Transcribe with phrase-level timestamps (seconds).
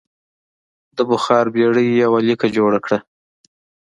[0.95, 2.97] د بخار بېړۍ یوه لیکه جوړه کړه.